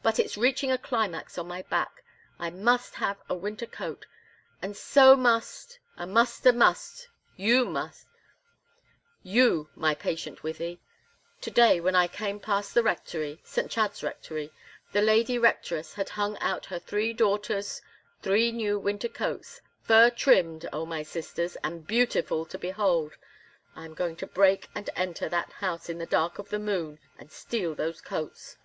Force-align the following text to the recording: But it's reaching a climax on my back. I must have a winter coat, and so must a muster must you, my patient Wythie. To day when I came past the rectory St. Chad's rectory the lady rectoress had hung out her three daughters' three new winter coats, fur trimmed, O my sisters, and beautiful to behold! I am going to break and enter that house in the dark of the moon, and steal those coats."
But 0.00 0.20
it's 0.20 0.36
reaching 0.38 0.70
a 0.70 0.78
climax 0.78 1.36
on 1.38 1.48
my 1.48 1.62
back. 1.62 2.04
I 2.38 2.50
must 2.50 2.94
have 2.94 3.16
a 3.28 3.34
winter 3.34 3.66
coat, 3.66 4.06
and 4.62 4.76
so 4.76 5.16
must 5.16 5.80
a 5.96 6.06
muster 6.06 6.52
must 6.52 7.08
you, 7.34 7.66
my 9.74 9.94
patient 9.96 10.42
Wythie. 10.44 10.78
To 11.40 11.50
day 11.50 11.80
when 11.80 11.96
I 11.96 12.06
came 12.06 12.38
past 12.38 12.74
the 12.74 12.84
rectory 12.84 13.40
St. 13.42 13.68
Chad's 13.68 14.04
rectory 14.04 14.52
the 14.92 15.02
lady 15.02 15.36
rectoress 15.36 15.94
had 15.94 16.10
hung 16.10 16.38
out 16.38 16.66
her 16.66 16.78
three 16.78 17.12
daughters' 17.12 17.82
three 18.22 18.52
new 18.52 18.78
winter 18.78 19.08
coats, 19.08 19.60
fur 19.82 20.10
trimmed, 20.10 20.68
O 20.72 20.86
my 20.86 21.02
sisters, 21.02 21.56
and 21.64 21.88
beautiful 21.88 22.46
to 22.46 22.56
behold! 22.56 23.14
I 23.74 23.84
am 23.84 23.94
going 23.94 24.14
to 24.18 24.28
break 24.28 24.68
and 24.76 24.88
enter 24.94 25.28
that 25.30 25.54
house 25.54 25.88
in 25.88 25.98
the 25.98 26.06
dark 26.06 26.38
of 26.38 26.50
the 26.50 26.60
moon, 26.60 27.00
and 27.18 27.32
steal 27.32 27.74
those 27.74 28.00
coats." 28.00 28.58